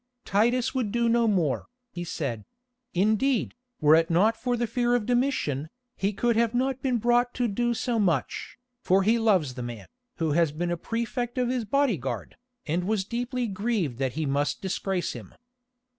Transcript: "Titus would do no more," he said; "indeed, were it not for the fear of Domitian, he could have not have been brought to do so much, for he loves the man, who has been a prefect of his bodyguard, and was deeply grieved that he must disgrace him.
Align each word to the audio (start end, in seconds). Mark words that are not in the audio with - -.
"Titus 0.25 0.73
would 0.73 0.91
do 0.91 1.07
no 1.07 1.27
more," 1.27 1.67
he 1.91 2.03
said; 2.03 2.43
"indeed, 2.95 3.53
were 3.79 3.93
it 3.93 4.09
not 4.09 4.35
for 4.35 4.57
the 4.57 4.65
fear 4.65 4.95
of 4.95 5.05
Domitian, 5.05 5.69
he 5.95 6.11
could 6.11 6.35
have 6.35 6.55
not 6.55 6.77
have 6.77 6.81
been 6.81 6.97
brought 6.97 7.35
to 7.35 7.47
do 7.47 7.75
so 7.75 7.99
much, 7.99 8.57
for 8.81 9.03
he 9.03 9.19
loves 9.19 9.53
the 9.53 9.61
man, 9.61 9.85
who 10.15 10.31
has 10.31 10.51
been 10.51 10.71
a 10.71 10.75
prefect 10.75 11.37
of 11.37 11.49
his 11.49 11.65
bodyguard, 11.65 12.35
and 12.65 12.85
was 12.85 13.05
deeply 13.05 13.45
grieved 13.45 13.99
that 13.99 14.13
he 14.13 14.25
must 14.25 14.59
disgrace 14.59 15.13
him. 15.13 15.35